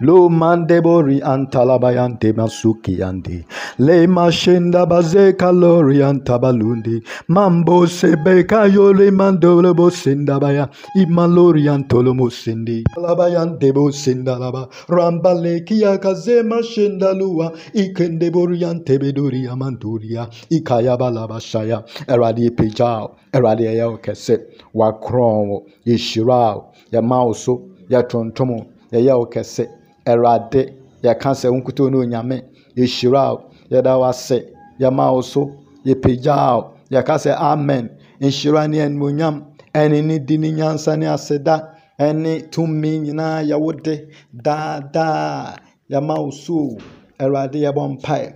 [0.00, 3.42] Lo mandebori antalabayan temasuki andi.
[3.78, 7.00] Le mashenda baze kalori antabalundi.
[7.28, 10.68] Mambo sebeka yole mandolo bo sendabaya.
[10.96, 12.84] Imalori antolomo sendi.
[12.98, 14.68] Labayan debo sendalaba.
[14.88, 17.52] Rambale kia kaze mashenda lua.
[17.72, 20.28] Ikendebori antebedori amanduria.
[20.50, 21.82] Ikaya balaba shaya.
[22.06, 23.16] Eradi pejao.
[23.32, 24.40] Eradi ayao kese.
[24.74, 25.62] Wakron.
[25.86, 26.74] Yeshirao.
[26.92, 27.62] Yamauso.
[27.88, 28.66] Yatontomo.
[28.92, 29.70] Yayao kese.
[30.06, 30.62] Awurade
[31.04, 32.36] yɛka sɛ wo nkuto ne onyame
[32.78, 33.38] yɛhyira wo
[33.70, 34.38] yɛda wo ase
[34.80, 35.42] yɛma wo so
[35.84, 37.90] yɛpagya wo yɛka sɛ amen.
[38.20, 39.44] Nhyira ne animonyam
[39.74, 45.56] ɛne ne di ne nyansa ne aseda ɛne tumi nyinaa yɛwo de daadaa
[45.90, 46.78] yɛma wo so
[47.18, 48.34] Awurade yɛbɔ mpae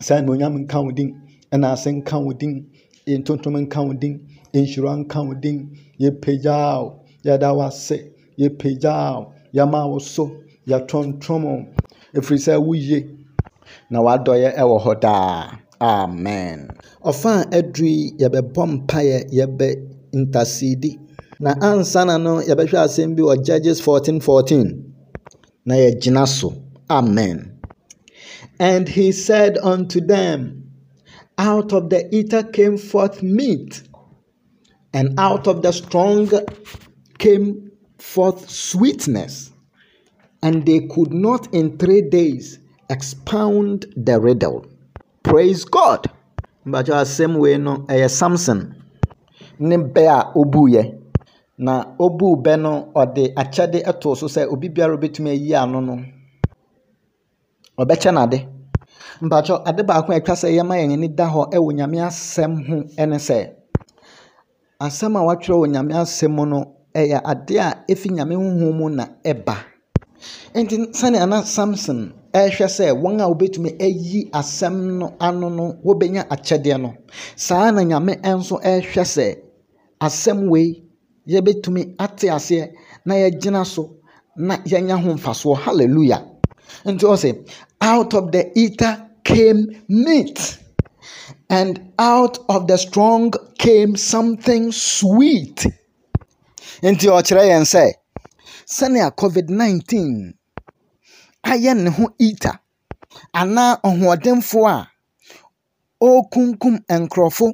[0.00, 1.10] sɛ animonyam nka wo din
[1.52, 2.66] ɛna ase nka wo din
[3.06, 4.20] ntontom nka wo din
[4.54, 7.98] nhyira nka wo din yɛpagya wo yɛda wo ase
[8.38, 10.30] yɛpagya wo yɛma wo so
[10.70, 11.44] yɛtontom
[12.16, 12.98] ɛfiri sɛ woye
[13.90, 15.58] na wadɔyɛ ɛwɔ hɔ daa.
[15.80, 16.68] Amen.
[17.04, 19.68] Ɔfa a aduru yi yɛbɛbɔ mpaeɛ yɛbɛ
[20.14, 20.98] ntasidi
[21.40, 24.94] na ansa na no yɛbɛhwɛ asɛm bi wɔ judges 14 14
[25.66, 26.54] na yɛgyina so.
[26.88, 27.58] Amen.
[28.58, 30.64] And he said unto them
[31.36, 33.82] out of the eater came forth meat
[34.92, 36.30] and out of the strong
[37.18, 39.50] came forth sweetness
[40.44, 42.58] and they could not in three days
[42.90, 44.66] expound the riddle.
[45.22, 46.06] Praise God.
[46.66, 48.60] Mbàtí asɛm wei no ɛyɛ Samson
[49.58, 50.82] ne bɛ a obuiɛ
[51.58, 55.94] na obuu bɛ no ɔde akyɛde ɛtoo so sɛ obi biara obetumi ayi ano no
[57.78, 58.38] ɔbɛkyɛ n'ade.
[59.22, 62.76] Mbàtí ade baako a ɛtwa sɛ yɛma yɛn ani da hɔ ɛwɔ nyame asɛm ho
[63.02, 63.38] ɛne sɛ
[64.80, 66.64] asɛm a wɔatwerɛ wɔ nyame asɛm mu no
[66.94, 69.73] ɛyɛ ade a efi nyame honhom mu na ɛba.
[70.54, 76.22] Nti sɛnea na samson ɛrehwɛ sɛ wɔn a wɔbɛtumi ayi asɛm no ano no wɔbɛnya
[76.28, 76.94] akyɛdeɛ no.
[77.36, 79.26] Saa na nyame nso ɛrehwɛ sɛ
[80.00, 80.82] asɛm wei
[81.28, 82.70] yɛbɛtumi ate aseɛ
[83.06, 83.96] na yɛgyina so
[84.36, 85.56] na yɛnya ho mfasoɔ.
[85.58, 86.22] Hallelujah.
[86.84, 87.30] Nti ɔsɛ
[87.80, 90.58] out of the eater came meat
[91.50, 95.66] and out of the strong came something sweet.
[96.82, 97.92] Nti ɔkyerɛ yɛn sɛ
[98.76, 100.34] sɛnea covid-19
[101.50, 102.56] ayɛ ne ho eater
[103.40, 104.88] anaa ɔhoɔdenfoɔ a
[106.06, 107.46] ɔrekunkum nkurɔfo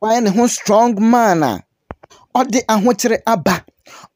[0.00, 1.52] wayɛ ne ho strong man a
[2.34, 3.64] ɔde ahokyere aba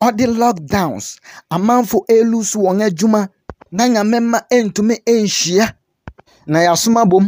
[0.06, 1.18] ɔde lockdowns
[1.54, 3.28] amanfo ɛrelusu wɔn adwuma
[3.76, 5.66] na nyame ma ntumi nhyia.
[6.46, 7.24] Na yɛasoma bom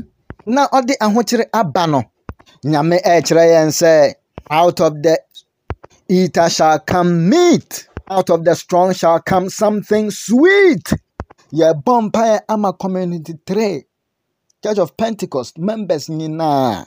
[0.46, 2.00] na ɔde ahokyere aba no
[2.70, 3.92] nyame ɛrekyerɛ yɛn sɛ
[4.50, 5.14] out of the
[6.08, 7.88] eater shall come meat.
[8.10, 10.92] Out of the strong shall come something sweet.
[11.52, 13.84] Yɛbɔ mpaeɛ ama community three.
[14.62, 16.86] Church of pentecost members nyinaa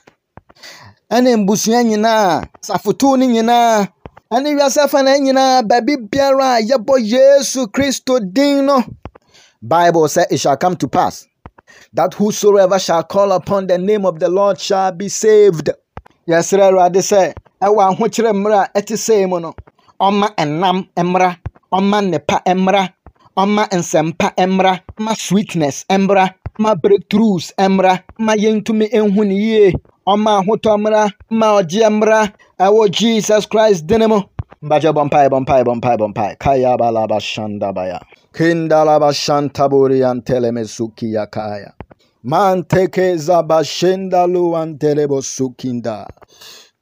[1.16, 3.88] ɛne mbusua nyinaa safotuo no nyinaa
[4.36, 8.68] ɛne wiase fa na nyinaa baabi biara a yɛbɔ yesu kristo din
[9.62, 11.26] bible sɛ it shall come to pass
[11.94, 15.70] that whosoever shall call upon the name of the lord shall be saved.
[16.28, 18.96] Yɛsrɛ awurade sɛ ɛwɔ ahokyerɛ mmerɛ a ɛte
[20.06, 21.30] ɔma ɛnam mmra
[21.78, 22.84] ɔma nnepa mmra
[23.42, 26.26] ɔma nsɛmpa mmra ma sweetness mmra
[26.60, 29.74] ma breakthroughs mmra ma yɛntumi nhu ne yie.
[30.08, 34.22] Ɔma ahotɔ mmra ma ɔgyeɛ mmra ɛwɔ jesus christ din mu.
[34.64, 38.00] Mpae bɔ mpae bɔ mpae kaya balaba shandabaya
[38.34, 41.74] kindalaba shantaboriyanteleme sukiya kaya.
[42.26, 46.06] Manteke zaba shendalu antelebo sukinda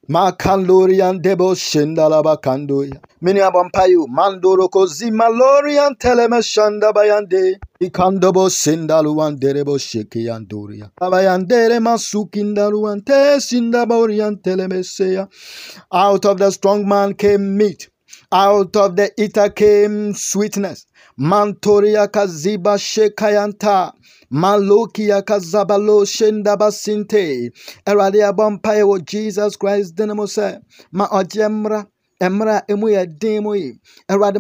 [0.08, 3.02] Makandorian debo shindalaba kandoya.
[3.22, 7.58] Mini abampayu mandoro kozi malorian teleme shanda bayande.
[7.82, 10.92] Ikandobo sindaluan derebo sheki andoria.
[11.02, 15.28] Abayandere masukindaluan te sindaborian telemeseya.
[15.92, 17.90] Out of the strong man came meat.
[18.32, 20.86] Out of the eater came sweetness.
[21.20, 23.92] Mantoria kaziba shekayanta.
[24.36, 27.52] Malokia kazabalo shenda basinte.
[27.88, 30.60] Erade abampa wo Jesus Christ dinamo se.
[30.94, 31.88] Ma ojemra.
[32.22, 33.80] Emra emu ya demo yi.
[34.10, 34.40] Erade.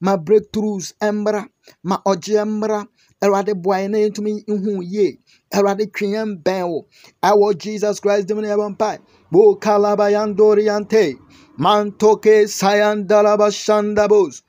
[0.00, 1.46] Ma breakthroughs emra.
[1.84, 2.86] Ma ojemra.
[3.22, 5.18] Erade boy na yentumi ihu ye.
[5.54, 6.86] Erade twiyem ben wo.
[7.22, 8.98] Awo Jesus Christ dinamo ya bampa.
[9.32, 11.18] Bo kalabayandoriante.
[11.58, 14.42] Mantoke sayandalabashandabos.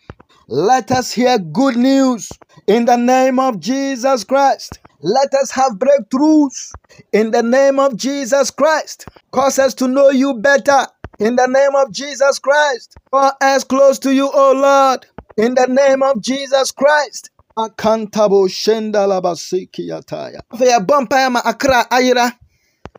[0.56, 2.30] Let us hear good news
[2.68, 4.78] in the name of Jesus Christ.
[5.02, 6.70] Let us have breakthroughs
[7.12, 9.08] in the name of Jesus Christ.
[9.32, 10.86] Cause us to know you better
[11.18, 12.96] in the name of Jesus Christ.
[13.12, 17.32] Draw us close to you, O Lord, in the name of Jesus Christ.
[17.58, 22.32] akantabo shendalabasiki yataya afei yɛbɔ mpaeɛ ma akra ayera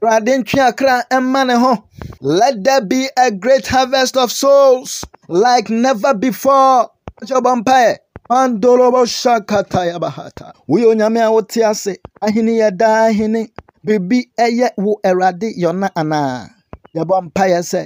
[0.01, 1.85] awurade ntwe akra ɛmma ne ho
[2.21, 6.89] let there be a great harvest of souls like never before
[7.29, 7.93] kyɛ bɔ mpaeɛ
[8.31, 11.93] mandolobo shakataya bahata woyɛ onyame a wote ase
[12.25, 13.41] ahene yɛ daa ahene
[13.85, 16.49] biribi ɛyɛ wo awurade yɔna anaa
[16.97, 17.83] yɛbɔ mpaeɛ sɛ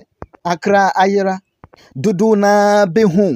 [0.53, 1.35] akra ayera
[2.03, 3.27] dodow naa bɛhu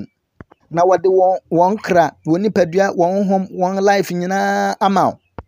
[0.75, 2.05] na wɔde wɔn wɔn kra.
[2.29, 5.03] Wɔn nipadua wɔn hom wɔn life nyinaa ama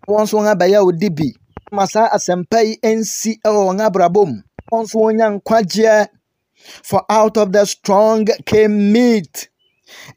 [0.07, 1.29] wo wɔn nso wɔn abɛyɛ wo di bi.
[1.77, 4.37] Ma saa asɛmpa yi nsi wɔ wɔn abrabɔ mu
[4.71, 6.09] wɔn nso
[6.83, 9.49] for out of the strong came meat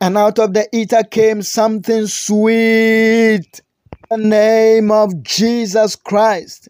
[0.02, 3.62] and out of the eater came something sweet
[4.12, 6.68] the name of jesus christ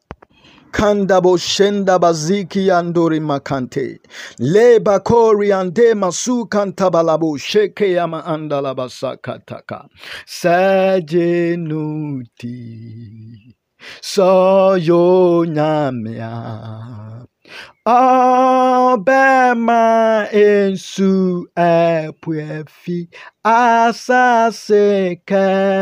[0.71, 3.99] Kandabo shenda baziki andori makante.
[4.39, 9.89] Leba kori ande masu kantabalabo sheke yama andala basakataka.
[10.27, 11.65] Sajenuti.
[14.01, 16.31] Soyo nyamya.
[17.85, 19.81] Ọbẹ̀ma
[20.47, 21.11] ensu
[21.55, 22.97] ẹ̀pùẹ̀fì
[23.43, 24.85] asase
[25.29, 25.75] kẹsẹ̀so.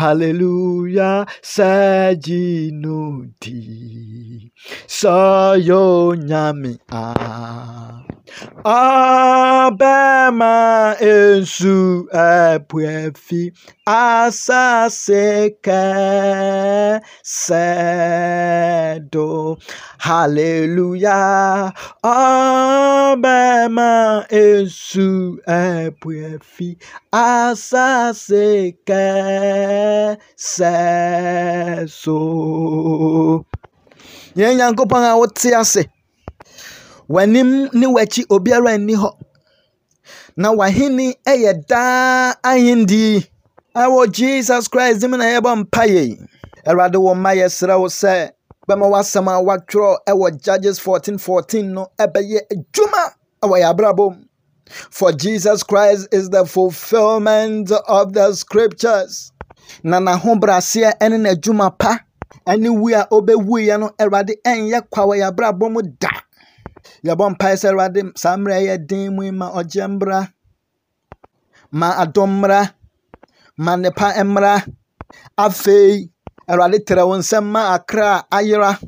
[0.00, 1.18] Hallelujah,
[1.54, 3.62] sẹ́jìnùdì,
[4.98, 5.90] sọ́yọ́
[6.28, 7.04] nyàmì á.
[8.64, 10.16] Abema
[11.00, 13.52] Esu Epuefi
[13.86, 15.70] Asaseke
[17.24, 18.28] Sedo.
[19.98, 21.72] Hallelujah.
[22.04, 23.46] Abema
[24.30, 26.76] Esu Epuefi
[27.12, 28.96] Asaseke
[30.36, 32.18] Seso.
[34.36, 35.88] Nyenyankopanga wote ase.
[37.08, 39.10] W'anim ne w'akyi obiara nni hɔ,
[40.36, 43.26] na w'ahenni yɛ daa ahenni.
[43.76, 46.18] Ɛwɔ Jesus Christ dim na yɛbɔ mpaeɛ yi.
[46.66, 48.30] Awurade wɔ mma yɛsrɛ wo sɛ
[48.68, 53.02] bɛma w'asɛm a wɔatwerɛ ɛwɔ Judges 14:14 no ɛbɛyɛ adwuma
[53.42, 54.18] ɛwɔ yɛn abrabɔ.
[54.90, 59.32] For Jesus Christ is the fulfillment of the scriptures.
[59.82, 62.00] Na n'ahobraseɛ ne n'adwuma pa
[62.56, 66.10] ne wu a ɔbɛwuiɛ no Awurade ɛnyɛ kwa wɔ yɛn abrabɔ mu da.
[67.06, 70.32] Yɛbɔ mpaeɛ sɛ Awurade saa mmerɛ a ɛyɛ den mu ma ɔgye mmra,
[71.72, 72.74] ma adom mmra,
[73.56, 74.64] ma nnepa mmra.
[75.38, 76.10] Afei,
[76.48, 78.78] Awurade trɛ wo nsam ma akra ayera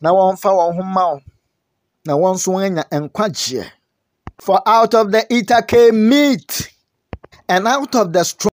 [0.00, 1.20] na wɔmfa wɔn ho mma wo,
[2.06, 3.66] na wɔn nso anya nkwagyeɛ.
[4.40, 6.70] For out of the eater came meat,
[7.48, 8.49] and out of the strong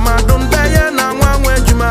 [0.00, 1.88] amadụ mbenye na nwa nwe ejuma